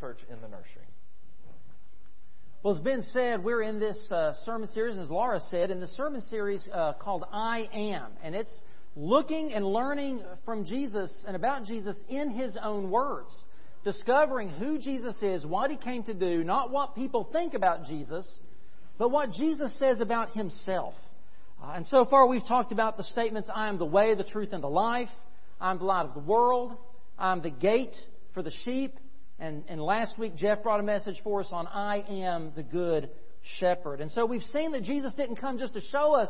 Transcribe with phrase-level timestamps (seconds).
[0.00, 0.86] church in the nursery.
[2.62, 5.80] Well, it's been said we're in this uh, sermon series, and as Laura said, in
[5.80, 8.06] the sermon series uh, called I Am.
[8.22, 8.52] And it's
[8.96, 13.30] looking and learning from Jesus and about Jesus in His own words.
[13.84, 18.26] Discovering who Jesus is, what He came to do, not what people think about Jesus,
[18.98, 20.94] but what Jesus says about Himself.
[21.62, 24.52] Uh, and so far we've talked about the statements, I am the way, the truth,
[24.52, 25.08] and the life.
[25.60, 26.76] I'm the light of the world.
[27.18, 27.96] I'm the gate
[28.32, 28.98] for the sheep.
[29.40, 33.08] And, and last week, Jeff brought a message for us on I am the good
[33.58, 34.02] shepherd.
[34.02, 36.28] And so we've seen that Jesus didn't come just to show us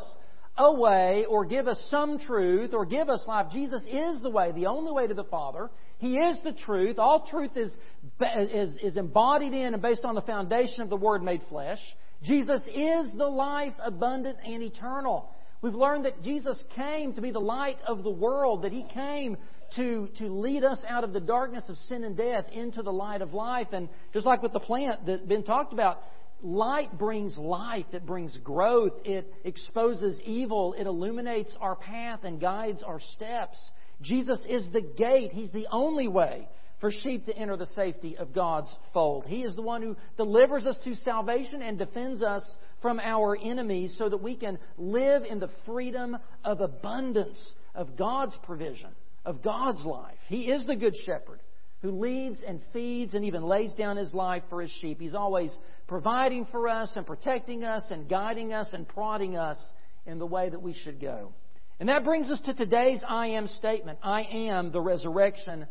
[0.57, 3.47] a way or give us some truth or give us life.
[3.51, 5.69] Jesus is the way, the only way to the Father.
[5.97, 6.99] He is the truth.
[6.99, 7.71] All truth is,
[8.21, 11.79] is, is embodied in and based on the foundation of the Word made flesh.
[12.23, 15.29] Jesus is the life abundant and eternal.
[15.61, 19.37] We've learned that Jesus came to be the light of the world, that He came
[19.75, 23.21] to, to lead us out of the darkness of sin and death into the light
[23.21, 23.67] of life.
[23.71, 26.03] And just like with the plant that been talked about,
[26.41, 32.83] light brings life, it brings growth, it exposes evil, it illuminates our path and guides
[32.83, 33.71] our steps.
[34.01, 36.47] Jesus is the gate, He's the only way
[36.81, 39.25] for sheep to enter the safety of God's fold.
[39.27, 42.43] He is the one who delivers us to salvation and defends us
[42.81, 48.35] from our enemies so that we can live in the freedom of abundance of God's
[48.43, 48.89] provision,
[49.25, 50.17] of God's life.
[50.27, 51.39] He is the good shepherd
[51.81, 54.99] who leads and feeds and even lays down his life for his sheep.
[54.99, 55.51] He's always
[55.87, 59.57] providing for us and protecting us and guiding us and prodding us
[60.05, 61.33] in the way that we should go.
[61.79, 63.97] And that brings us to today's I am statement.
[64.03, 65.65] I am the resurrection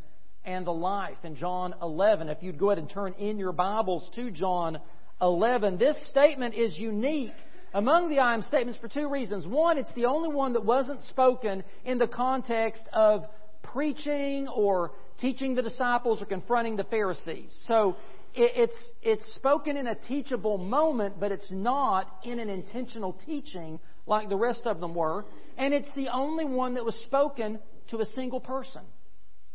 [0.45, 2.29] and the life in John 11.
[2.29, 4.81] If you'd go ahead and turn in your Bibles to John
[5.23, 7.35] 11, this statement is unique
[7.73, 9.47] among the I am statements for two reasons.
[9.47, 13.27] One, it's the only one that wasn't spoken in the context of
[13.62, 17.55] preaching or teaching the disciples or confronting the Pharisees.
[17.67, 17.97] So
[18.34, 24.28] it's, it's spoken in a teachable moment, but it's not in an intentional teaching like
[24.28, 25.25] the rest of them were.
[25.56, 27.58] And it's the only one that was spoken
[27.90, 28.83] to a single person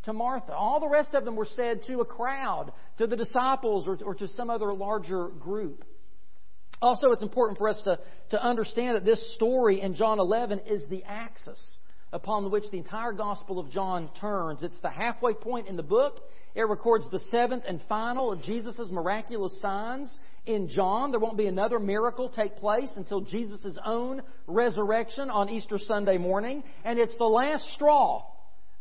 [0.04, 0.54] to Martha.
[0.54, 4.14] All the rest of them were said to a crowd, to the disciples, or, or
[4.16, 5.84] to some other larger group.
[6.82, 7.98] Also, it's important for us to,
[8.32, 11.60] to understand that this story in John 11 is the axis
[12.16, 14.64] upon which the entire Gospel of John turns.
[14.64, 16.22] It's the halfway point in the book.
[16.56, 20.18] It records the seventh and final of Jesus' miraculous signs.
[20.46, 25.78] In John, there won't be another miracle take place until Jesus' own resurrection on Easter
[25.78, 26.64] Sunday morning.
[26.86, 28.24] And it's the last straw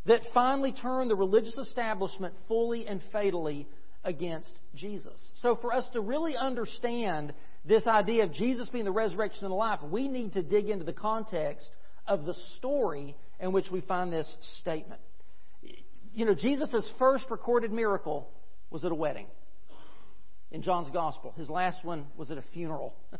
[0.05, 3.67] that finally turned the religious establishment fully and fatally
[4.05, 5.19] against Jesus.
[5.41, 7.33] So, for us to really understand
[7.65, 10.85] this idea of Jesus being the resurrection and the life, we need to dig into
[10.85, 11.69] the context
[12.07, 14.31] of the story in which we find this
[14.61, 15.01] statement.
[16.13, 18.29] You know, Jesus' first recorded miracle
[18.69, 19.27] was at a wedding
[20.51, 21.33] in John's Gospel.
[21.37, 22.95] His last one was at a funeral.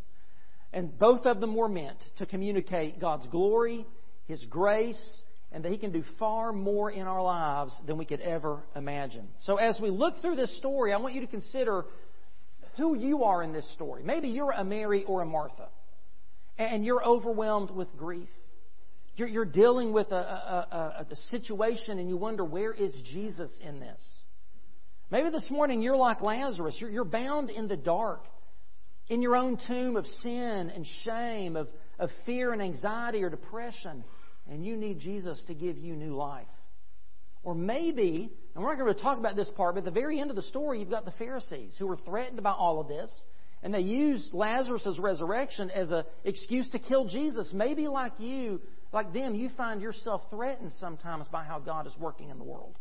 [0.75, 3.85] And both of them were meant to communicate God's glory,
[4.27, 5.01] His grace,
[5.53, 9.29] and that He can do far more in our lives than we could ever imagine.
[9.43, 11.85] So, as we look through this story, I want you to consider
[12.75, 14.03] who you are in this story.
[14.03, 15.69] Maybe you're a Mary or a Martha,
[16.57, 18.27] and you're overwhelmed with grief.
[19.15, 23.51] You're, you're dealing with a, a, a, a situation, and you wonder, where is Jesus
[23.61, 24.01] in this?
[25.11, 26.75] Maybe this morning you're like Lazarus.
[26.79, 28.25] You're, you're bound in the dark,
[29.07, 31.67] in your own tomb of sin and shame, of,
[31.99, 34.03] of fear and anxiety or depression
[34.49, 36.47] and you need Jesus to give you new life.
[37.43, 40.19] Or maybe, and we're not going to talk about this part, but at the very
[40.19, 43.09] end of the story, you've got the Pharisees who were threatened by all of this,
[43.65, 47.49] and they used Lazarus' resurrection as an excuse to kill Jesus.
[47.51, 48.61] Maybe like you,
[48.93, 52.77] like them, you find yourself threatened sometimes by how God is working in the world.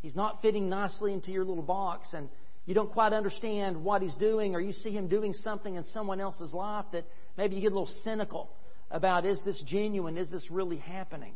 [0.00, 2.28] He's not fitting nicely into your little box, and
[2.66, 6.20] you don't quite understand what He's doing, or you see Him doing something in someone
[6.20, 7.04] else's life that
[7.38, 8.50] maybe you get a little cynical
[8.90, 10.18] about is this genuine?
[10.18, 11.34] Is this really happening?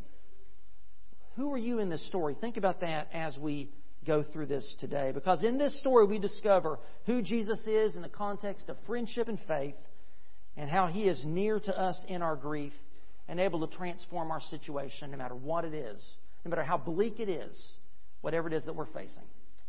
[1.37, 2.35] Who are you in this story?
[2.41, 3.71] Think about that as we
[4.05, 5.11] go through this today.
[5.13, 9.39] Because in this story, we discover who Jesus is in the context of friendship and
[9.47, 9.75] faith,
[10.57, 12.73] and how he is near to us in our grief
[13.27, 15.99] and able to transform our situation no matter what it is,
[16.43, 17.57] no matter how bleak it is,
[18.21, 19.23] whatever it is that we're facing.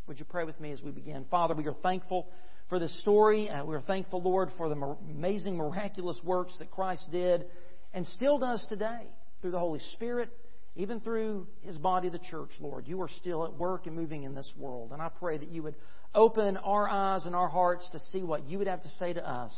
[0.06, 1.24] Would you pray with me as we begin?
[1.30, 2.26] Father, we are thankful
[2.68, 3.48] for this story.
[3.48, 7.44] Uh, and we're thankful, Lord, for the amazing, miraculous works that Christ did
[7.92, 9.06] and still does today
[9.42, 10.30] through the Holy Spirit,
[10.76, 12.86] even through His body, the church, Lord.
[12.86, 14.92] You are still at work and moving in this world.
[14.92, 15.74] And I pray that you would
[16.14, 19.28] open our eyes and our hearts to see what you would have to say to
[19.28, 19.52] us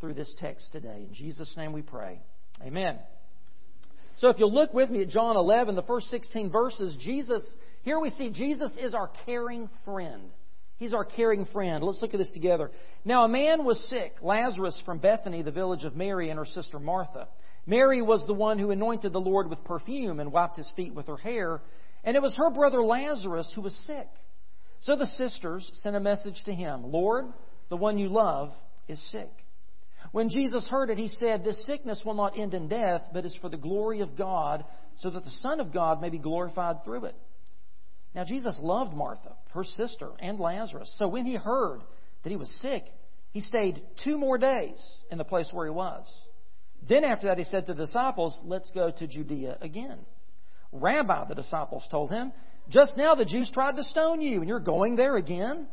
[0.00, 1.06] through this text today.
[1.08, 2.20] In Jesus' name we pray.
[2.62, 2.98] Amen.
[4.18, 7.44] So if you'll look with me at John 11, the first 16 verses, Jesus,
[7.82, 10.30] here we see Jesus is our caring friend.
[10.76, 11.84] He's our caring friend.
[11.84, 12.70] Let's look at this together.
[13.04, 16.78] Now, a man was sick, Lazarus from Bethany, the village of Mary and her sister
[16.78, 17.28] Martha.
[17.66, 21.06] Mary was the one who anointed the Lord with perfume and wiped his feet with
[21.06, 21.62] her hair,
[22.02, 24.08] and it was her brother Lazarus who was sick.
[24.80, 27.26] So the sisters sent a message to him Lord,
[27.70, 28.50] the one you love
[28.86, 29.30] is sick.
[30.12, 33.36] When Jesus heard it, he said, This sickness will not end in death, but is
[33.40, 34.64] for the glory of God,
[34.96, 37.16] so that the Son of God may be glorified through it.
[38.14, 40.92] Now, Jesus loved Martha, her sister, and Lazarus.
[40.98, 41.80] So when he heard
[42.22, 42.84] that he was sick,
[43.30, 46.06] he stayed two more days in the place where he was.
[46.88, 49.98] Then after that, he said to the disciples, Let's go to Judea again.
[50.72, 52.32] Rabbi, the disciples told him,
[52.68, 55.66] Just now the Jews tried to stone you, and you're going there again?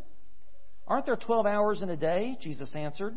[0.88, 2.38] Aren't there 12 hours in a day?
[2.42, 3.16] Jesus answered.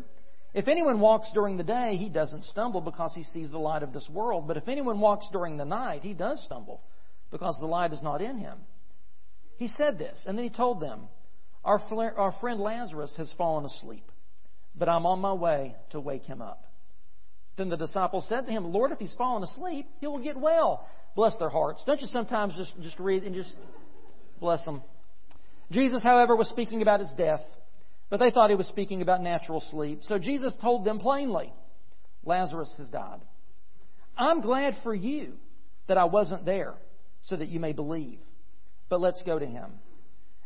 [0.53, 3.91] If anyone walks during the day, he doesn't stumble because he sees the light of
[3.91, 4.47] this world.
[4.47, 6.81] But if anyone walks during the night, he does stumble
[7.29, 8.59] because the light is not in him.
[9.57, 11.09] He said this, and then he told them,
[11.63, 11.81] Our,
[12.17, 14.09] our friend Lazarus has fallen asleep,
[14.77, 16.63] but I'm on my way to wake him up.
[17.57, 20.87] Then the disciples said to him, Lord, if he's fallen asleep, he will get well.
[21.15, 21.83] Bless their hearts.
[21.85, 23.55] Don't you sometimes just, just read and just
[24.39, 24.81] bless them?
[25.71, 27.41] Jesus, however, was speaking about his death,
[28.09, 29.99] but they thought he was speaking about natural sleep.
[30.03, 31.53] So Jesus told them plainly,
[32.23, 33.21] Lazarus has died.
[34.17, 35.33] I'm glad for you
[35.87, 36.75] that I wasn't there
[37.23, 38.19] so that you may believe.
[38.89, 39.71] But let's go to him.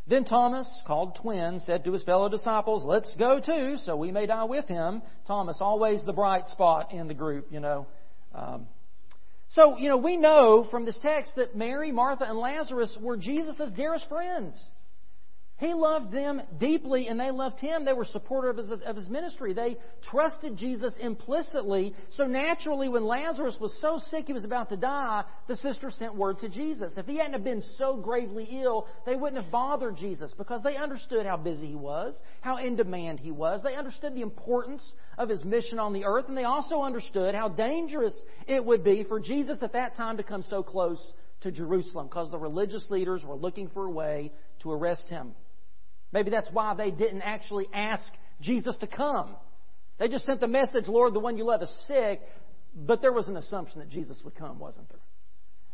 [0.10, 4.26] Then Thomas, called twin, said to his fellow disciples, Let's go too, so we may
[4.26, 5.04] die with him.
[5.28, 7.86] Thomas, always the bright spot in the group, you know.
[8.34, 8.68] Um,
[9.50, 13.72] so, you know, we know from this text that Mary, Martha, and Lazarus were Jesus'
[13.76, 14.60] dearest friends.
[15.60, 17.84] He loved them deeply and they loved him.
[17.84, 19.54] They were supportive of his, of his, ministry.
[19.54, 19.76] They
[20.10, 21.94] trusted Jesus implicitly.
[22.12, 26.16] So naturally, when Lazarus was so sick he was about to die, the sister sent
[26.16, 26.94] word to Jesus.
[26.96, 30.78] If he hadn't have been so gravely ill, they wouldn't have bothered Jesus because they
[30.78, 33.62] understood how busy he was, how in demand he was.
[33.62, 37.50] They understood the importance of his mission on the earth, and they also understood how
[37.50, 38.16] dangerous
[38.48, 41.02] it would be for Jesus at that time to come so close
[41.42, 45.34] to Jerusalem because the religious leaders were looking for a way to arrest him.
[46.12, 48.04] Maybe that's why they didn't actually ask
[48.42, 49.36] Jesus to come.
[50.00, 52.22] They just sent the message, Lord, the one you love is sick,
[52.76, 55.00] but there was an assumption that Jesus would come, wasn't there?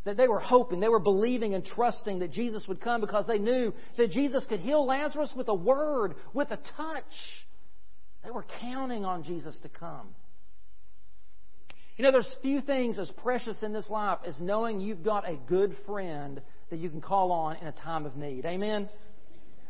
[0.05, 3.39] That they were hoping, they were believing and trusting that Jesus would come because they
[3.39, 7.03] knew that Jesus could heal Lazarus with a word, with a touch.
[8.23, 10.09] They were counting on Jesus to come.
[11.97, 15.37] You know, there's few things as precious in this life as knowing you've got a
[15.47, 18.45] good friend that you can call on in a time of need.
[18.45, 18.89] Amen?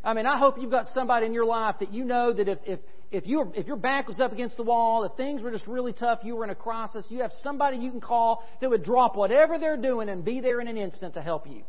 [0.05, 2.59] I mean, I hope you've got somebody in your life that you know that if,
[2.63, 2.79] if,
[3.11, 5.93] if, you if your back was up against the wall, if things were just really
[5.93, 9.15] tough, you were in a crisis, you have somebody you can call that would drop
[9.15, 11.63] whatever they're doing and be there in an instant to help you.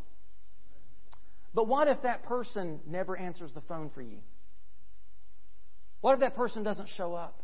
[1.55, 4.19] But what if that person never answers the phone for you?
[6.03, 7.43] What if that person doesn't show up?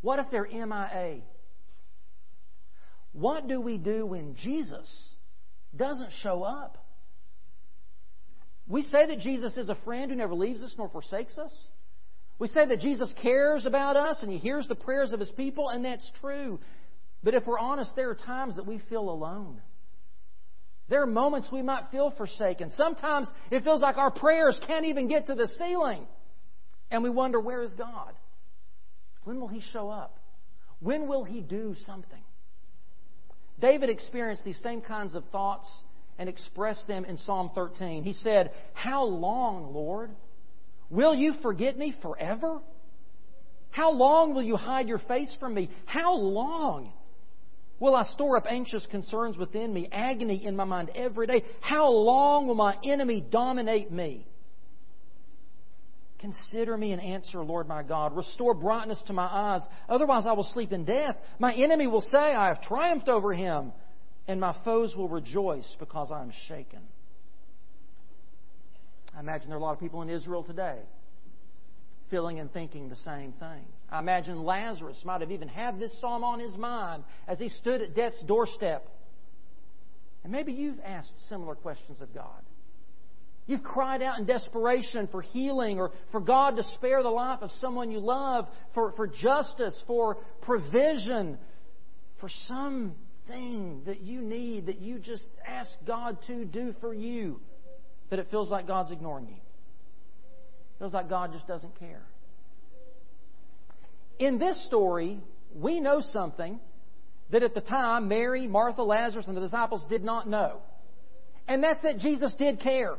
[0.00, 1.20] What if they're MIA?
[3.12, 4.88] What do we do when Jesus
[5.76, 6.78] doesn't show up?
[8.70, 11.52] We say that Jesus is a friend who never leaves us nor forsakes us.
[12.38, 15.68] We say that Jesus cares about us and He hears the prayers of His people,
[15.68, 16.60] and that's true.
[17.24, 19.60] But if we're honest, there are times that we feel alone.
[20.88, 22.70] There are moments we might feel forsaken.
[22.70, 26.06] Sometimes it feels like our prayers can't even get to the ceiling.
[26.92, 28.14] And we wonder, where is God?
[29.24, 30.16] When will He show up?
[30.78, 32.22] When will He do something?
[33.60, 35.68] David experienced these same kinds of thoughts
[36.20, 38.04] and expressed them in Psalm 13.
[38.04, 40.10] He said, How long, Lord?
[40.90, 42.60] Will you forget me forever?
[43.70, 45.70] How long will you hide your face from me?
[45.86, 46.92] How long
[47.78, 51.42] will I store up anxious concerns within me, agony in my mind every day?
[51.62, 54.26] How long will my enemy dominate me?
[56.18, 58.14] Consider me and answer, Lord my God.
[58.14, 59.62] Restore brightness to my eyes.
[59.88, 61.16] Otherwise, I will sleep in death.
[61.38, 63.72] My enemy will say, I have triumphed over him
[64.30, 66.80] and my foes will rejoice because I am shaken.
[69.16, 70.78] I imagine there are a lot of people in Israel today
[72.10, 73.64] feeling and thinking the same thing.
[73.90, 77.82] I imagine Lazarus might have even had this psalm on his mind as he stood
[77.82, 78.86] at death's doorstep.
[80.22, 82.42] And maybe you've asked similar questions of God.
[83.46, 87.50] You've cried out in desperation for healing or for God to spare the life of
[87.60, 91.38] someone you love, for, for justice, for provision,
[92.20, 92.94] for some
[93.30, 97.40] thing that you need that you just ask God to do for you,
[98.10, 99.34] that it feels like God's ignoring you.
[99.34, 102.02] It feels like God just doesn't care.
[104.18, 105.20] In this story,
[105.54, 106.60] we know something
[107.30, 110.58] that at the time Mary, Martha, Lazarus, and the disciples did not know.
[111.46, 112.96] And that's that Jesus did care.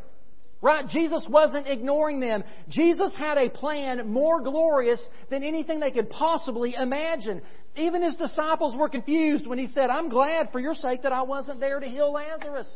[0.61, 0.87] Right?
[0.87, 2.43] Jesus wasn't ignoring them.
[2.69, 7.41] Jesus had a plan more glorious than anything they could possibly imagine.
[7.75, 11.23] Even his disciples were confused when he said, I'm glad for your sake that I
[11.23, 12.67] wasn't there to heal Lazarus.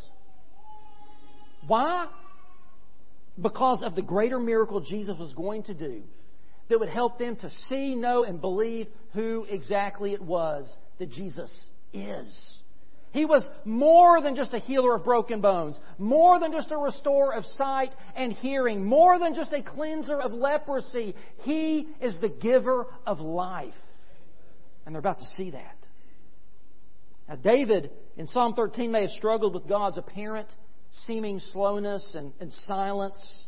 [1.67, 2.07] Why?
[3.39, 6.01] Because of the greater miracle Jesus was going to do
[6.69, 11.51] that would help them to see, know, and believe who exactly it was that Jesus
[11.93, 12.54] is.
[13.15, 17.33] He was more than just a healer of broken bones, more than just a restorer
[17.33, 21.15] of sight and hearing, more than just a cleanser of leprosy.
[21.43, 23.73] He is the giver of life.
[24.85, 25.77] And they're about to see that.
[27.29, 30.49] Now, David in Psalm 13 may have struggled with God's apparent
[31.07, 33.44] seeming slowness and, and silence.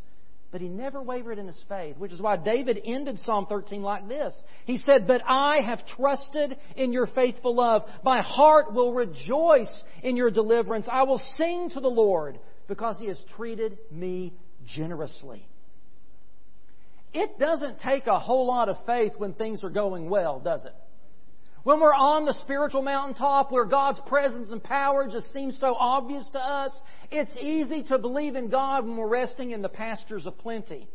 [0.51, 4.07] But he never wavered in his faith, which is why David ended Psalm 13 like
[4.07, 4.33] this.
[4.65, 7.83] He said, But I have trusted in your faithful love.
[8.03, 10.87] My heart will rejoice in your deliverance.
[10.89, 14.33] I will sing to the Lord because he has treated me
[14.65, 15.45] generously.
[17.13, 20.73] It doesn't take a whole lot of faith when things are going well, does it?
[21.67, 26.25] When we're on the spiritual mountaintop where God's presence and power just seems so obvious
[26.31, 26.71] to us,
[27.11, 30.87] it's easy to believe in God when we're resting in the pastures of plenty.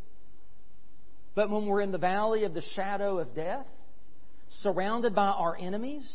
[1.35, 3.67] But when we're in the valley of the shadow of death,
[4.63, 6.11] surrounded by our enemies,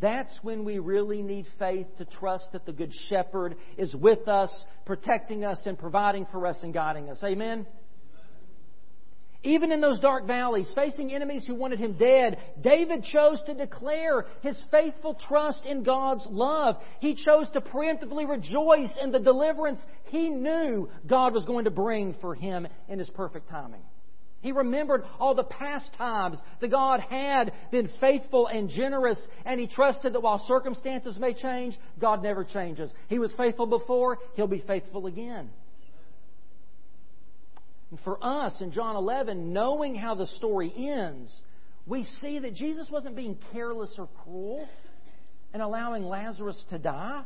[0.00, 4.50] that's when we really need faith to trust that the Good Shepherd is with us,
[4.86, 7.22] protecting us, and providing for us and guiding us.
[7.22, 7.66] Amen?
[9.44, 14.26] Even in those dark valleys, facing enemies who wanted him dead, David chose to declare
[14.40, 16.76] his faithful trust in God's love.
[17.00, 19.80] He chose to preemptively rejoice in the deliverance
[20.10, 23.82] he knew God was going to bring for him in his perfect timing.
[24.42, 29.68] He remembered all the past times that God had been faithful and generous, and he
[29.68, 32.92] trusted that while circumstances may change, God never changes.
[33.08, 35.50] He was faithful before, he'll be faithful again.
[37.92, 41.30] And for us in John 11, knowing how the story ends,
[41.86, 44.66] we see that Jesus wasn't being careless or cruel
[45.52, 47.22] and allowing Lazarus to die.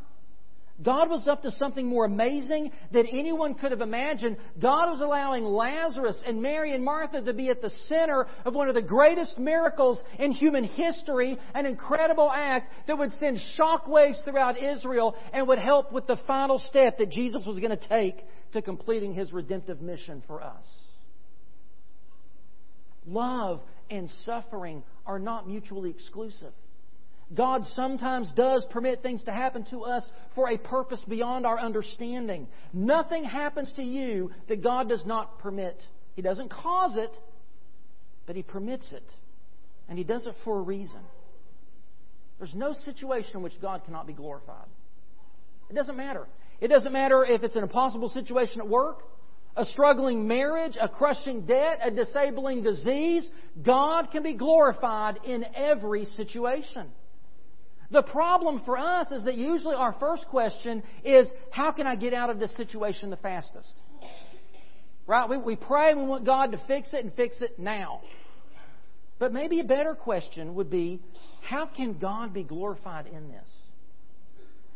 [0.82, 4.36] God was up to something more amazing than anyone could have imagined.
[4.60, 8.68] God was allowing Lazarus and Mary and Martha to be at the center of one
[8.68, 14.62] of the greatest miracles in human history, an incredible act that would send shockwaves throughout
[14.62, 18.60] Israel and would help with the final step that Jesus was going to take to
[18.60, 20.64] completing his redemptive mission for us.
[23.06, 26.52] Love and suffering are not mutually exclusive.
[27.34, 32.46] God sometimes does permit things to happen to us for a purpose beyond our understanding.
[32.72, 35.82] Nothing happens to you that God does not permit.
[36.14, 37.10] He doesn't cause it,
[38.26, 39.02] but He permits it.
[39.88, 41.00] And He does it for a reason.
[42.38, 44.66] There's no situation in which God cannot be glorified.
[45.68, 46.28] It doesn't matter.
[46.60, 49.02] It doesn't matter if it's an impossible situation at work,
[49.56, 53.28] a struggling marriage, a crushing debt, a disabling disease.
[53.64, 56.88] God can be glorified in every situation.
[57.90, 62.12] The problem for us is that usually our first question is, how can I get
[62.12, 63.72] out of this situation the fastest?
[65.06, 65.28] Right?
[65.28, 68.00] We, we pray we want God to fix it and fix it now.
[69.18, 71.00] But maybe a better question would be,
[71.42, 73.48] how can God be glorified in this?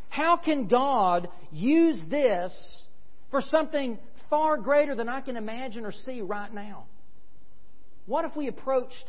[0.09, 2.53] How can God use this
[3.31, 3.99] for something
[4.29, 6.87] far greater than I can imagine or see right now?
[8.07, 9.05] What if we approached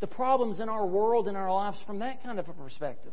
[0.00, 3.12] the problems in our world and our lives from that kind of a perspective?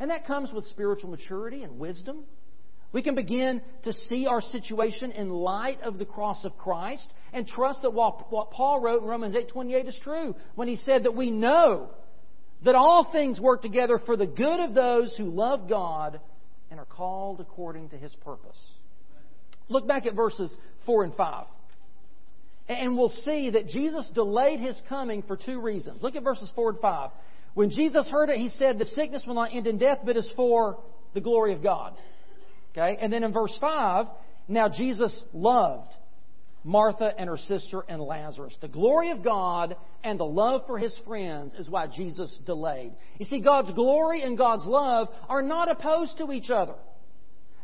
[0.00, 2.24] And that comes with spiritual maturity and wisdom.
[2.92, 7.46] We can begin to see our situation in light of the cross of Christ and
[7.46, 11.30] trust that what Paul wrote in Romans 8:28 is true when he said that we
[11.30, 11.90] know
[12.64, 16.20] that all things work together for the good of those who love God
[16.70, 18.58] and are called according to his purpose.
[19.68, 20.54] Look back at verses
[20.86, 21.46] 4 and 5.
[22.68, 26.02] And we'll see that Jesus delayed his coming for two reasons.
[26.02, 27.10] Look at verses 4 and 5.
[27.58, 30.30] When Jesus heard it, he said, The sickness will not end in death, but is
[30.36, 30.78] for
[31.12, 31.96] the glory of God.
[32.70, 32.96] Okay?
[33.00, 34.06] And then in verse 5,
[34.46, 35.92] now Jesus loved
[36.62, 38.56] Martha and her sister and Lazarus.
[38.60, 39.74] The glory of God
[40.04, 42.92] and the love for his friends is why Jesus delayed.
[43.18, 46.76] You see, God's glory and God's love are not opposed to each other.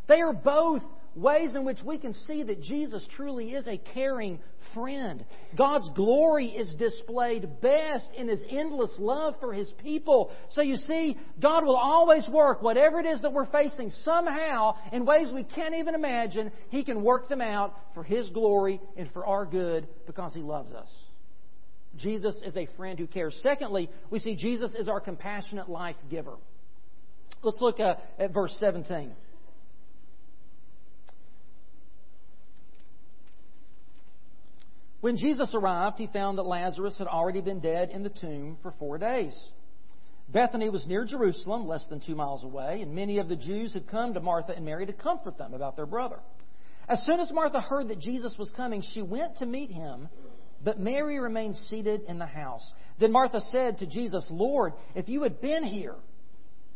[0.09, 0.83] They are both
[1.15, 4.41] ways in which we can see that Jesus truly is a caring
[4.75, 5.25] friend.
[5.57, 10.31] God's glory is displayed best in His endless love for His people.
[10.51, 15.07] So you see, God will always work whatever it is that we're facing somehow in
[15.07, 16.51] ways we can't even imagine.
[16.69, 20.73] He can work them out for His glory and for our good because He loves
[20.73, 20.89] us.
[21.97, 23.39] Jesus is a friend who cares.
[23.43, 26.35] Secondly, we see Jesus is our compassionate life giver.
[27.43, 29.13] Let's look at verse 17.
[35.05, 38.73] When Jesus arrived, he found that Lazarus had already been dead in the tomb for
[38.79, 39.39] four days.
[40.31, 43.87] Bethany was near Jerusalem, less than two miles away, and many of the Jews had
[43.87, 46.21] come to Martha and Mary to comfort them about their brother.
[46.89, 50.09] As soon as Martha heard that Jesus was coming, she went to meet him,
[50.65, 52.73] but Mary remained seated in the house.
[52.99, 55.97] Then Martha said to Jesus, Lord, if you had been here,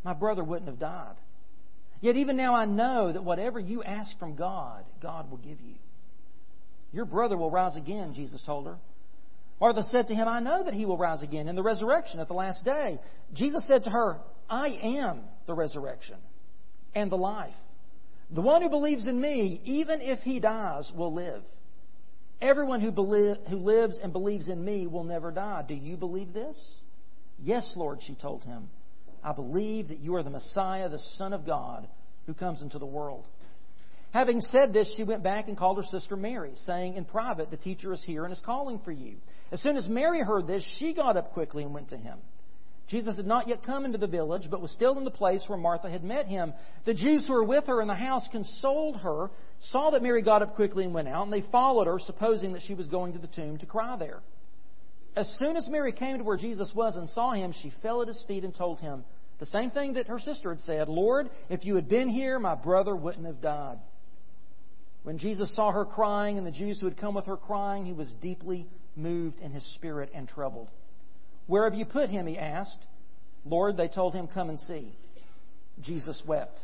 [0.05, 1.17] my brother wouldn't have died.
[2.03, 5.77] Yet even now I know that whatever you ask from God, God will give you.
[6.93, 8.77] Your brother will rise again, Jesus told her.
[9.61, 12.29] Martha said to him, I know that he will rise again in the resurrection at
[12.29, 12.99] the last day.
[13.35, 14.19] Jesus said to her,
[14.49, 16.17] I am the resurrection
[16.95, 17.55] and the life.
[18.31, 21.43] The one who believes in me, even if he dies, will live.
[22.41, 25.65] Everyone who, believe, who lives and believes in me will never die.
[25.67, 26.59] Do you believe this?
[27.43, 28.69] Yes, Lord, she told him.
[29.25, 31.89] I believe that you are the Messiah, the Son of God,
[32.27, 33.27] who comes into the world.
[34.13, 37.59] Having said this, she went back and called her sister Mary, saying in private, The
[37.59, 39.17] teacher is here and is calling for you.
[39.53, 42.19] As soon as Mary heard this, she got up quickly and went to him.
[42.89, 45.59] Jesus had not yet come into the village, but was still in the place where
[45.59, 46.55] Martha had met him.
[46.87, 50.41] The Jews who were with her in the house consoled her, saw that Mary got
[50.41, 53.19] up quickly and went out, and they followed her, supposing that she was going to
[53.19, 54.21] the tomb to cry there.
[55.17, 58.09] As soon as Mary came to where Jesus was and saw him, she fell at
[58.09, 59.05] his feet and told him
[59.39, 62.55] the same thing that her sister had said Lord, if you had been here, my
[62.55, 63.79] brother wouldn't have died.
[65.03, 67.93] When Jesus saw her crying and the Jews who had come with her crying, he
[67.93, 70.71] was deeply moved in his spirit and troubled.
[71.47, 72.27] Where have you put him?
[72.27, 72.87] he asked.
[73.45, 74.93] Lord, they told him, Come and see.
[75.81, 76.61] Jesus wept.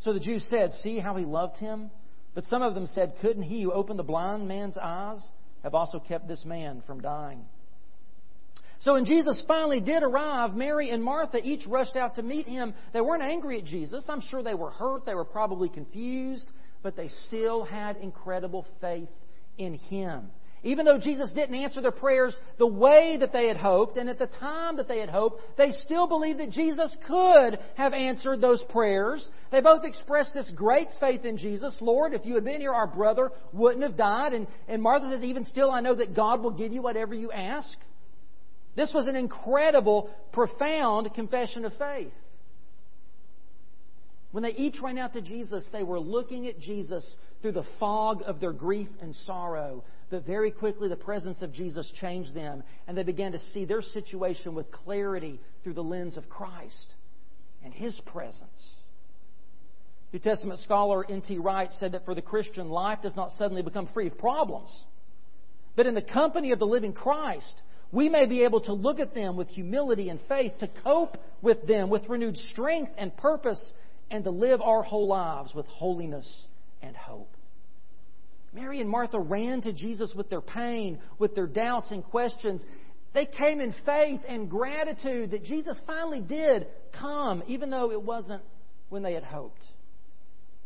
[0.00, 1.90] So the Jews said, See how he loved him?
[2.34, 5.20] But some of them said, Couldn't he who opened the blind man's eyes
[5.62, 7.44] have also kept this man from dying?
[8.80, 12.72] So when Jesus finally did arrive, Mary and Martha each rushed out to meet him.
[12.94, 14.04] They weren't angry at Jesus.
[14.08, 15.04] I'm sure they were hurt.
[15.04, 16.46] They were probably confused
[16.82, 19.08] but they still had incredible faith
[19.58, 20.30] in Him.
[20.62, 24.18] Even though Jesus didn't answer their prayers the way that they had hoped and at
[24.18, 28.62] the time that they had hoped, they still believed that Jesus could have answered those
[28.68, 29.26] prayers.
[29.50, 31.78] They both expressed this great faith in Jesus.
[31.80, 34.34] Lord, if you had been here, our brother wouldn't have died.
[34.34, 37.32] And, and Martha says, even still, I know that God will give you whatever you
[37.32, 37.78] ask.
[38.76, 42.12] This was an incredible, profound confession of faith.
[44.32, 47.04] When they each ran out to Jesus, they were looking at Jesus
[47.42, 49.82] through the fog of their grief and sorrow.
[50.08, 53.82] But very quickly, the presence of Jesus changed them, and they began to see their
[53.82, 56.94] situation with clarity through the lens of Christ
[57.64, 58.48] and His presence.
[60.12, 61.38] New Testament scholar N.T.
[61.38, 64.84] Wright said that for the Christian, life does not suddenly become free of problems.
[65.76, 67.54] But in the company of the living Christ,
[67.92, 71.66] we may be able to look at them with humility and faith, to cope with
[71.66, 73.60] them with renewed strength and purpose,
[74.10, 76.46] and to live our whole lives with holiness
[76.82, 77.36] and hope.
[78.52, 82.62] Mary and Martha ran to Jesus with their pain, with their doubts and questions.
[83.14, 86.66] They came in faith and gratitude that Jesus finally did
[86.98, 88.42] come, even though it wasn't
[88.88, 89.64] when they had hoped.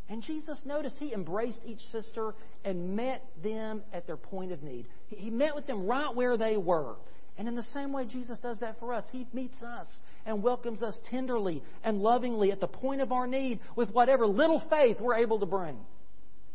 [0.09, 4.87] And Jesus, noticed he embraced each sister and met them at their point of need.
[5.09, 6.97] He met with them right where they were.
[7.37, 9.89] And in the same way Jesus does that for us, He meets us
[10.25, 14.63] and welcomes us tenderly and lovingly at the point of our need with whatever little
[14.71, 15.77] faith we're able to bring.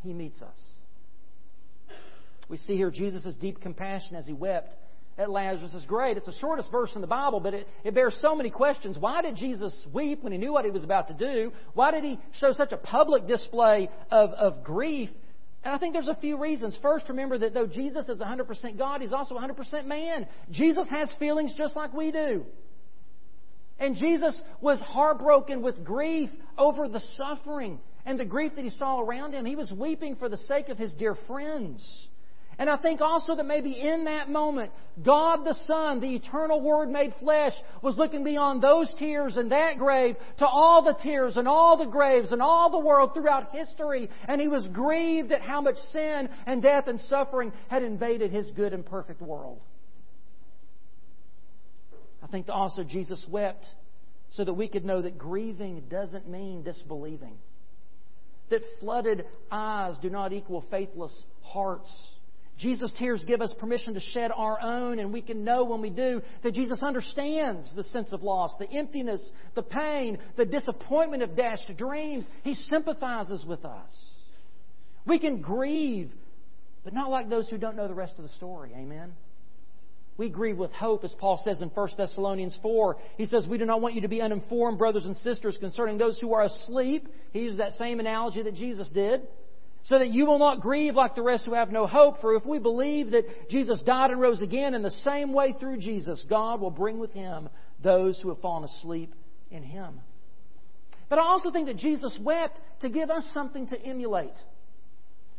[0.02, 0.58] He meets us.
[2.48, 4.74] We see here Jesus' deep compassion as He wept
[5.18, 6.16] at Lazarus great.
[6.16, 8.98] It's the shortest verse in the Bible, but it, it bears so many questions.
[8.98, 11.52] Why did Jesus weep when He knew what He was about to do?
[11.74, 15.10] Why did He show such a public display of, of grief?
[15.64, 16.78] And I think there's a few reasons.
[16.82, 20.28] First, remember that though Jesus is 100% God, He's also 100% man.
[20.52, 22.46] Jesus has feelings just like we do.
[23.80, 29.00] And Jesus was heartbroken with grief over the suffering and the grief that he saw
[29.00, 29.46] around him.
[29.46, 32.09] He was weeping for the sake of his dear friends.
[32.60, 36.90] And I think also that maybe in that moment, God the Son, the eternal Word
[36.90, 41.48] made flesh, was looking beyond those tears and that grave to all the tears and
[41.48, 44.10] all the graves and all the world throughout history.
[44.28, 48.52] And He was grieved at how much sin and death and suffering had invaded His
[48.52, 49.62] good and perfect world.
[52.22, 53.66] I think also Jesus wept
[54.32, 57.38] so that we could know that grieving doesn't mean disbelieving.
[58.50, 61.90] That flooded eyes do not equal faithless hearts.
[62.60, 65.90] Jesus' tears give us permission to shed our own, and we can know when we
[65.90, 69.22] do that Jesus understands the sense of loss, the emptiness,
[69.56, 72.28] the pain, the disappointment of dashed dreams.
[72.44, 73.92] He sympathizes with us.
[75.06, 76.12] We can grieve,
[76.84, 78.72] but not like those who don't know the rest of the story.
[78.76, 79.14] Amen?
[80.18, 82.98] We grieve with hope, as Paul says in 1 Thessalonians 4.
[83.16, 86.20] He says, We do not want you to be uninformed, brothers and sisters, concerning those
[86.20, 87.08] who are asleep.
[87.32, 89.22] He used that same analogy that Jesus did
[89.84, 92.22] so that you will not grieve like the rest who have no hope.
[92.22, 95.78] For if we believe that Jesus died and rose again in the same way through
[95.78, 97.50] Jesus, God will bring with him
[97.82, 99.14] those who have fallen asleep
[99.50, 100.00] in him.
[101.10, 104.38] But I also think that Jesus wept to give us something to emulate.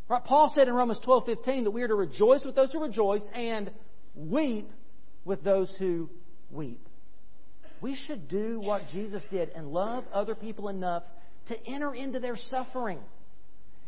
[0.09, 0.24] Right?
[0.24, 3.70] Paul said in Romans 12:15 that we are to rejoice with those who rejoice and
[4.16, 4.68] weep
[5.24, 6.11] with those who
[6.50, 6.85] weep.
[7.81, 11.05] We should do what Jesus did and love other people enough
[11.48, 12.98] to enter into their suffering.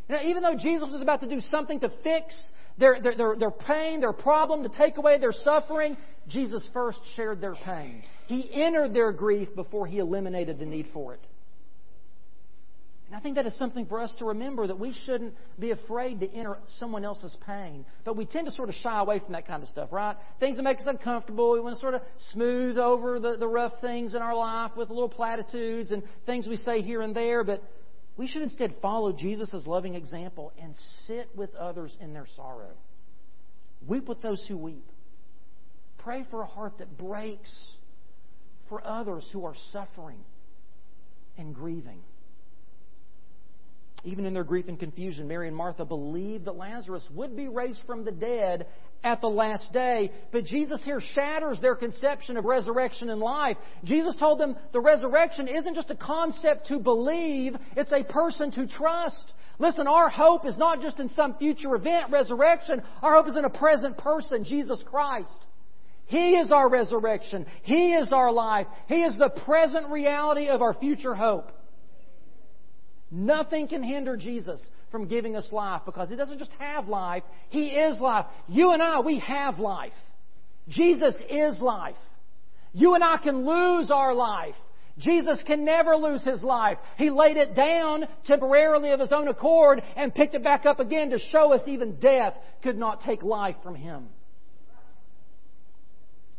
[0.09, 2.35] You know, even though Jesus was about to do something to fix
[2.79, 5.97] their, their, their, their pain, their problem, to take away their suffering,
[6.29, 8.03] Jesus first shared their pain.
[8.27, 11.21] He entered their grief before he eliminated the need for it.
[13.12, 16.21] And I think that is something for us to remember that we shouldn't be afraid
[16.21, 17.85] to enter someone else's pain.
[18.07, 20.17] But we tend to sort of shy away from that kind of stuff, right?
[20.41, 21.53] Things that make us uncomfortable.
[21.53, 22.01] We want to sort of
[22.33, 26.57] smooth over the, the rough things in our life with little platitudes and things we
[26.57, 27.45] say here and there.
[27.45, 27.62] But
[28.16, 30.75] we should instead follow Jesus' loving example and
[31.07, 32.72] sit with others in their sorrow.
[33.87, 34.85] Weep with those who weep.
[35.98, 37.53] Pray for a heart that breaks
[38.68, 40.18] for others who are suffering
[41.38, 42.01] and grieving.
[44.05, 47.83] Even in their grief and confusion, Mary and Martha believed that Lazarus would be raised
[47.87, 48.67] from the dead
[49.05, 50.11] at the last day.
[50.33, 53.57] But Jesus here shatters their conception of resurrection and life.
[53.85, 58.67] Jesus told them the resurrection isn't just a concept to believe, it's a person to
[58.67, 59.33] trust.
[59.61, 62.83] Listen, our hope is not just in some future event, resurrection.
[63.03, 65.47] Our hope is in a present person, Jesus Christ.
[66.07, 67.47] He is our resurrection.
[67.62, 68.67] He is our life.
[68.88, 71.53] He is the present reality of our future hope.
[73.14, 74.59] Nothing can hinder Jesus
[74.90, 78.25] from giving us life because He doesn't just have life, He is life.
[78.48, 79.92] You and I, we have life.
[80.68, 81.96] Jesus is life.
[82.72, 84.55] You and I can lose our life.
[84.98, 86.79] Jesus can never lose his life.
[86.96, 91.11] He laid it down temporarily of his own accord and picked it back up again
[91.11, 94.09] to show us even death could not take life from him.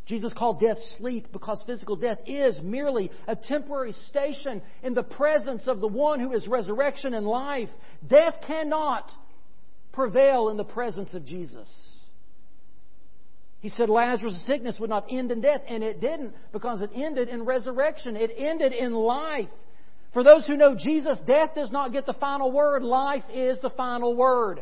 [0.06, 5.68] Jesus called death sleep because physical death is merely a temporary station in the presence
[5.68, 7.70] of the one who is resurrection and life.
[8.08, 9.10] Death cannot
[9.94, 11.70] prevail in the presence of Jesus.
[13.62, 17.30] He said Lazarus' sickness would not end in death, and it didn't because it ended
[17.30, 18.18] in resurrection.
[18.18, 19.48] It ended in life.
[20.12, 22.84] For those who know Jesus, death does not get the final word.
[22.84, 24.60] Life is the final word.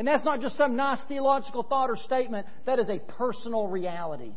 [0.00, 4.32] And that's not just some nice theological thought or statement, that is a personal reality.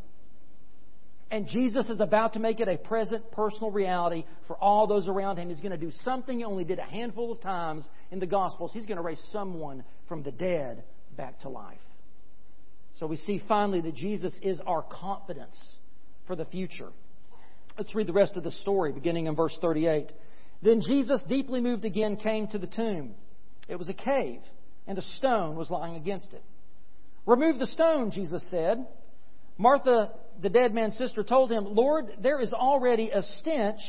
[1.32, 5.38] And Jesus is about to make it a present personal reality for all those around
[5.38, 5.47] him.
[5.47, 8.71] He's going to do something he only did a handful of times in the Gospels.
[8.73, 10.84] He's going to raise someone from the dead
[11.15, 11.80] back to life.
[12.97, 15.58] So we see finally that Jesus is our confidence
[16.28, 16.89] for the future.
[17.78, 20.12] Let's read the rest of the story, beginning in verse 38.
[20.62, 23.15] Then Jesus, deeply moved again, came to the tomb.
[23.69, 24.41] It was a cave
[24.88, 26.43] and a stone was lying against it.
[27.26, 28.86] Remove the stone, Jesus said.
[29.58, 33.80] Martha, the dead man's sister, told him, Lord, there is already a stench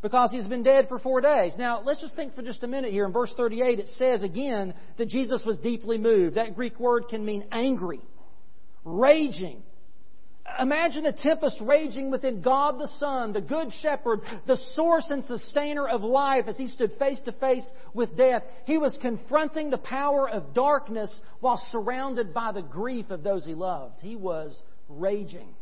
[0.00, 1.54] because he's been dead for four days.
[1.58, 3.04] Now, let's just think for just a minute here.
[3.04, 6.36] In verse 38, it says again that Jesus was deeply moved.
[6.36, 8.00] That Greek word can mean angry,
[8.84, 9.62] raging,
[10.58, 15.86] Imagine a tempest raging within God the Son, the Good Shepherd, the source and sustainer
[15.86, 18.42] of life, as he stood face to face with death.
[18.64, 23.54] He was confronting the power of darkness while surrounded by the grief of those he
[23.54, 24.00] loved.
[24.00, 25.54] He was raging.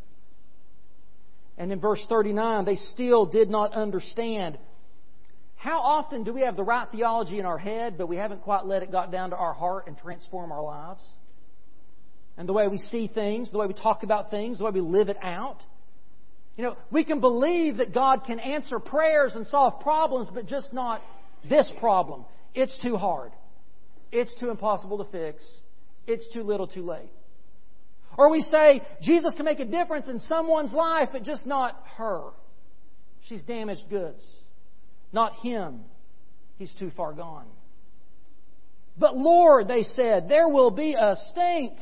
[1.59, 4.59] And in verse 39, they still did not understand.
[5.57, 8.66] How often do we have the right theology in our head, but we haven't quite
[8.66, 11.03] let it got down to our heart and transform our lives?
[12.37, 14.81] And the way we see things, the way we talk about things, the way we
[14.81, 15.62] live it out.
[16.57, 20.72] You know, we can believe that God can answer prayers and solve problems, but just
[20.72, 21.03] not
[21.49, 22.25] this problem.
[22.55, 23.33] It's too hard.
[24.12, 25.44] It's too impossible to fix.
[26.07, 27.11] It's too little too late.
[28.16, 32.31] Or we say, Jesus can make a difference in someone's life, but just not her.
[33.29, 34.25] She's damaged goods.
[35.12, 35.81] Not him.
[36.57, 37.46] He's too far gone.
[38.99, 41.75] But Lord, they said, there will be a stink.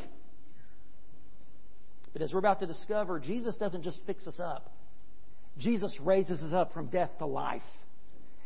[2.14, 4.72] But as we're about to discover, Jesus doesn't just fix us up,
[5.59, 7.62] Jesus raises us up from death to life.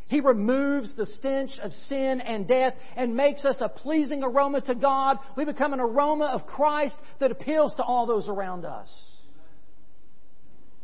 [0.08, 4.74] He removes the stench of sin and death and makes us a pleasing aroma to
[4.74, 5.18] God.
[5.36, 8.88] We become an aroma of Christ that appeals to all those around us.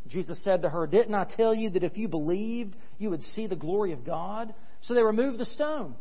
[0.09, 3.47] Jesus said to her, Didn't I tell you that if you believed, you would see
[3.47, 4.55] the glory of God?
[4.83, 5.95] So they removed the stone.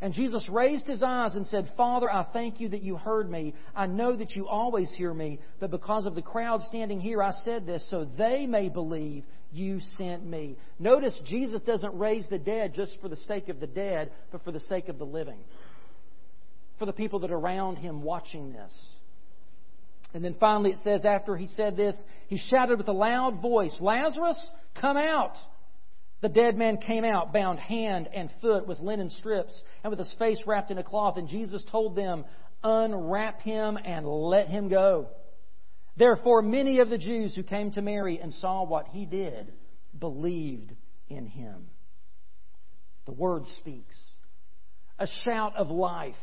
[0.00, 3.54] And Jesus raised his eyes and said, Father, I thank you that you heard me.
[3.74, 7.32] I know that you always hear me, but because of the crowd standing here, I
[7.44, 10.56] said this so they may believe you sent me.
[10.78, 14.52] Notice Jesus doesn't raise the dead just for the sake of the dead, but for
[14.52, 15.38] the sake of the living.
[16.78, 18.72] for the people that are around him watching this.
[20.14, 21.96] And then finally it says, after he said this,
[22.28, 24.38] he shouted with a loud voice, Lazarus,
[24.80, 25.36] come out!
[26.22, 30.12] The dead man came out, bound hand and foot with linen strips, and with his
[30.18, 31.16] face wrapped in a cloth.
[31.18, 32.24] And Jesus told them,
[32.64, 35.08] Unwrap him and let him go.
[35.96, 39.52] Therefore, many of the Jews who came to Mary and saw what he did
[39.98, 40.72] believed
[41.08, 41.68] in him.
[43.06, 43.96] The word speaks.
[44.98, 46.14] A shout of life.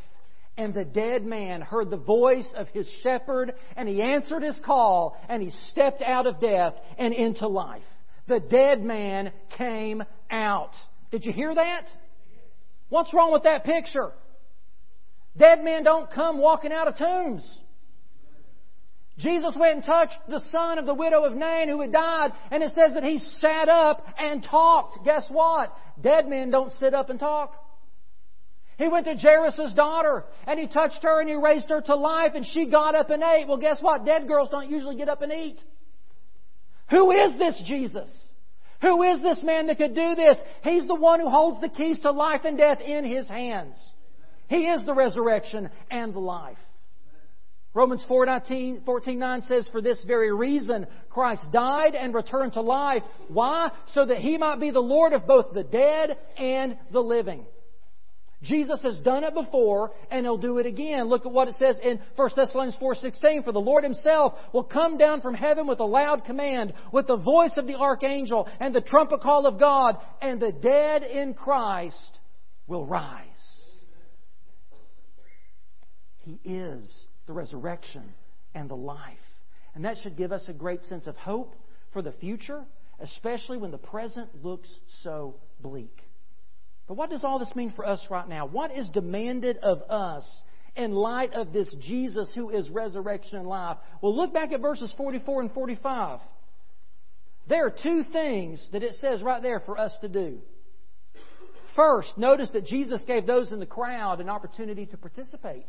[0.57, 5.17] And the dead man heard the voice of his shepherd, and he answered his call,
[5.27, 7.81] and he stepped out of death and into life.
[8.27, 10.71] The dead man came out.
[11.11, 11.87] Did you hear that?
[12.89, 14.11] What's wrong with that picture?
[15.37, 17.59] Dead men don't come walking out of tombs.
[19.17, 22.63] Jesus went and touched the son of the widow of Nain who had died, and
[22.63, 25.05] it says that he sat up and talked.
[25.05, 25.75] Guess what?
[26.01, 27.55] Dead men don't sit up and talk.
[28.77, 32.31] He went to Jairus' daughter, and he touched her and he raised her to life,
[32.33, 33.47] and she got up and ate.
[33.47, 34.03] Well, guess what?
[34.03, 35.61] Dead girls don't usually get up and eat.
[36.93, 38.09] Who is this Jesus?
[38.81, 40.37] Who is this man that could do this?
[40.63, 43.75] He's the one who holds the keys to life and death in his hands.
[44.47, 46.57] He is the resurrection and the life.
[47.73, 48.27] Romans 4,
[48.85, 53.01] 14 9 says, For this very reason Christ died and returned to life.
[53.27, 53.71] Why?
[53.95, 57.47] So that he might be the Lord of both the dead and the living.
[58.43, 61.07] Jesus has done it before and he'll do it again.
[61.07, 64.97] Look at what it says in 1 Thessalonians 4:16 for the Lord himself will come
[64.97, 68.81] down from heaven with a loud command with the voice of the archangel and the
[68.81, 72.19] trumpet call of God and the dead in Christ
[72.67, 73.23] will rise.
[76.19, 78.13] He is the resurrection
[78.53, 79.17] and the life.
[79.75, 81.55] And that should give us a great sense of hope
[81.91, 82.63] for the future,
[82.99, 84.69] especially when the present looks
[85.01, 85.97] so bleak.
[86.87, 88.45] But what does all this mean for us right now?
[88.45, 90.25] What is demanded of us
[90.75, 93.77] in light of this Jesus who is resurrection and life?
[94.01, 96.19] Well, look back at verses 44 and 45.
[97.47, 100.39] There are two things that it says right there for us to do.
[101.75, 105.65] First, notice that Jesus gave those in the crowd an opportunity to participate.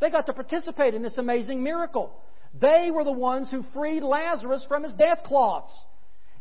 [0.00, 2.12] They got to participate in this amazing miracle.
[2.58, 5.72] They were the ones who freed Lazarus from his death cloths.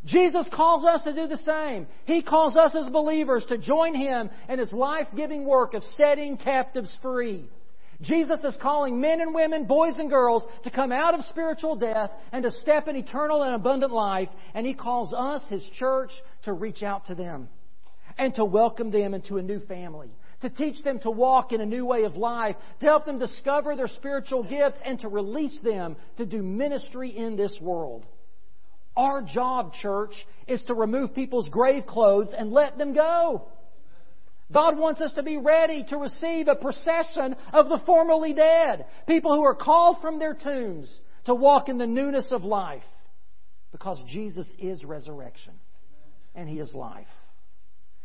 [0.05, 1.87] Jesus calls us to do the same.
[2.05, 6.37] He calls us as believers to join Him in His life giving work of setting
[6.37, 7.49] captives free.
[8.01, 12.11] Jesus is calling men and women, boys and girls, to come out of spiritual death
[12.31, 14.29] and to step in eternal and abundant life.
[14.53, 16.11] And He calls us, His church,
[16.43, 17.47] to reach out to them
[18.17, 21.65] and to welcome them into a new family to teach them to walk in a
[21.65, 25.95] new way of life, to help them discover their spiritual gifts, and to release them
[26.17, 28.05] to do ministry in this world.
[28.95, 30.13] Our job, church,
[30.47, 33.49] is to remove people's grave clothes and let them go.
[34.51, 39.35] God wants us to be ready to receive a procession of the formerly dead, people
[39.35, 42.83] who are called from their tombs to walk in the newness of life
[43.71, 45.53] because Jesus is resurrection
[46.35, 47.07] and He is life.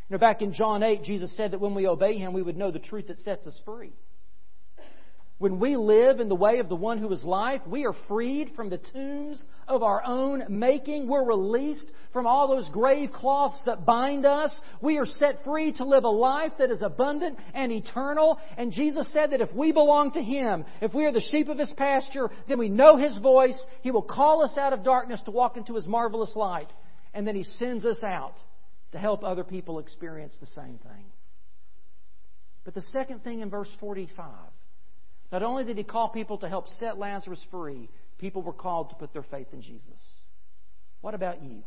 [0.08, 2.56] You know, back in John 8, Jesus said that when we obey Him, we would
[2.56, 3.92] know the truth that sets us free.
[5.40, 8.52] When we live in the way of the one who is life, we are freed
[8.54, 11.08] from the tombs of our own making.
[11.08, 14.52] We're released from all those grave cloths that bind us.
[14.82, 18.38] We are set free to live a life that is abundant and eternal.
[18.58, 21.56] And Jesus said that if we belong to Him, if we are the sheep of
[21.56, 23.58] His pasture, then we know His voice.
[23.80, 26.68] He will call us out of darkness to walk into His marvelous light.
[27.14, 28.34] And then He sends us out
[28.92, 31.06] to help other people experience the same thing.
[32.62, 34.28] But the second thing in verse 45
[35.32, 37.88] not only did he call people to help set Lazarus free,
[38.18, 39.98] people were called to put their faith in Jesus.
[41.00, 41.62] What about you?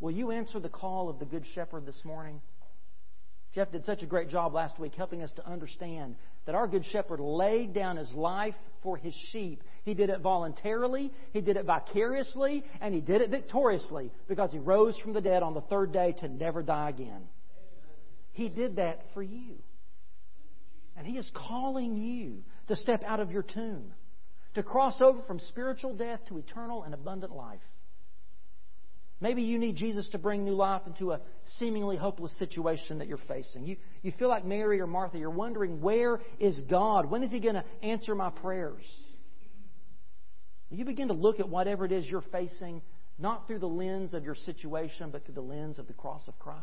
[0.00, 2.40] Will you answer the call of the Good Shepherd this morning?
[3.54, 6.84] Jeff did such a great job last week helping us to understand that our Good
[6.86, 9.62] Shepherd laid down his life for his sheep.
[9.84, 14.58] He did it voluntarily, he did it vicariously, and he did it victoriously because he
[14.58, 17.22] rose from the dead on the third day to never die again.
[18.32, 19.54] He did that for you.
[20.96, 23.92] And He is calling you to step out of your tomb,
[24.54, 27.60] to cross over from spiritual death to eternal and abundant life.
[29.20, 31.20] Maybe you need Jesus to bring new life into a
[31.58, 33.64] seemingly hopeless situation that you're facing.
[33.66, 35.18] You, you feel like Mary or Martha.
[35.18, 37.10] You're wondering, where is God?
[37.10, 38.84] When is He going to answer my prayers?
[40.70, 42.82] You begin to look at whatever it is you're facing,
[43.18, 46.38] not through the lens of your situation, but through the lens of the cross of
[46.38, 46.60] Christ.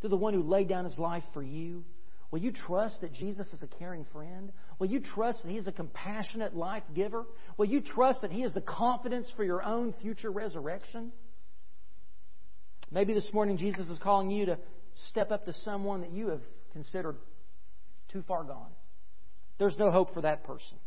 [0.00, 1.84] Through the one who laid down His life for you
[2.32, 4.50] Will you trust that Jesus is a caring friend?
[4.78, 7.26] Will you trust that He is a compassionate life giver?
[7.58, 11.12] Will you trust that He is the confidence for your own future resurrection?
[12.90, 14.58] Maybe this morning Jesus is calling you to
[15.08, 16.40] step up to someone that you have
[16.72, 17.16] considered
[18.10, 18.70] too far gone.
[19.58, 20.78] There's no hope for that person.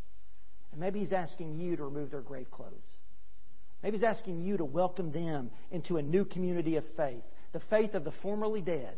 [0.72, 2.72] And maybe He's asking you to remove their grave clothes.
[3.84, 7.94] Maybe He's asking you to welcome them into a new community of faith, the faith
[7.94, 8.98] of the formerly dead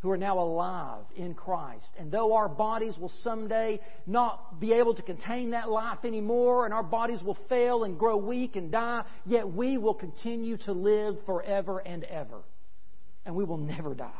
[0.00, 1.90] who are now alive in Christ.
[1.98, 6.74] And though our bodies will someday not be able to contain that life anymore, and
[6.74, 11.16] our bodies will fail and grow weak and die, yet we will continue to live
[11.24, 12.40] forever and ever.
[13.24, 14.10] And we will never die.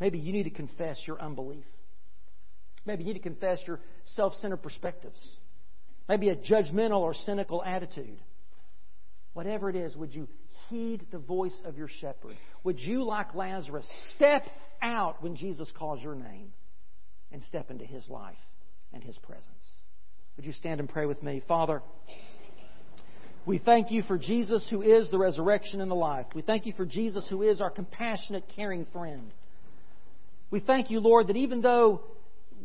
[0.00, 1.64] Maybe you need to confess your unbelief.
[2.86, 3.80] Maybe you need to confess your
[4.16, 5.20] self centered perspectives.
[6.08, 8.18] Maybe a judgmental or cynical attitude.
[9.34, 10.26] Whatever it is, would you
[10.70, 12.36] heed the voice of your shepherd?
[12.64, 14.44] Would you, like Lazarus, step
[14.80, 16.52] out when Jesus calls your name
[17.32, 18.36] and step into his life
[18.92, 19.46] and his presence?
[20.36, 21.42] Would you stand and pray with me?
[21.46, 21.82] Father,
[23.44, 26.26] we thank you for Jesus who is the resurrection and the life.
[26.34, 29.32] We thank you for Jesus who is our compassionate, caring friend.
[30.50, 32.02] We thank you, Lord, that even though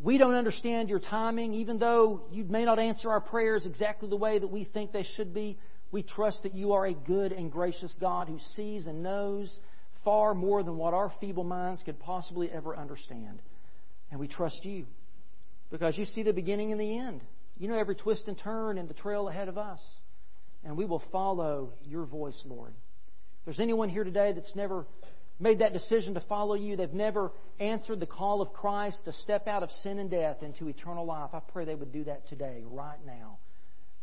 [0.02, 4.16] we don't understand your timing, even though you may not answer our prayers exactly the
[4.16, 5.58] way that we think they should be,
[5.92, 9.56] we trust that you are a good and gracious God who sees and knows
[10.04, 13.40] far more than what our feeble minds could possibly ever understand.
[14.10, 14.86] And we trust you
[15.70, 17.22] because you see the beginning and the end.
[17.58, 19.80] You know every twist and turn and the trail ahead of us.
[20.64, 22.70] And we will follow your voice, Lord.
[22.70, 24.86] If there's anyone here today that's never
[25.38, 29.46] made that decision to follow you, they've never answered the call of Christ to step
[29.46, 32.62] out of sin and death into eternal life, I pray they would do that today,
[32.66, 33.38] right now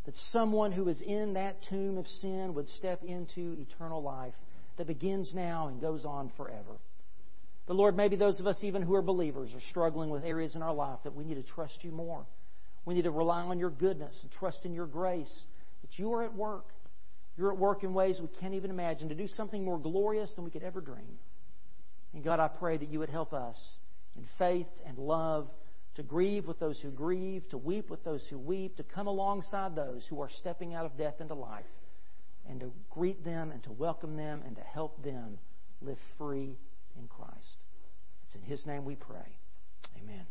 [0.06, 4.34] that someone who is in that tomb of sin would step into eternal life
[4.78, 6.78] that begins now and goes on forever.
[7.66, 10.62] But Lord, maybe those of us even who are believers are struggling with areas in
[10.62, 12.26] our life that we need to trust you more.
[12.86, 15.34] We need to rely on your goodness and trust in your grace
[15.82, 16.66] that you are at work.
[17.38, 20.44] You're at work in ways we can't even imagine to do something more glorious than
[20.44, 21.18] we could ever dream.
[22.14, 23.58] And God, I pray that you would help us
[24.16, 25.48] in faith and love
[25.96, 29.76] to grieve with those who grieve, to weep with those who weep, to come alongside
[29.76, 31.66] those who are stepping out of death into life,
[32.50, 35.38] and to greet them and to welcome them and to help them
[35.82, 36.58] live free
[36.98, 37.58] in Christ.
[38.26, 39.38] It's in His name we pray.
[40.02, 40.26] Amen.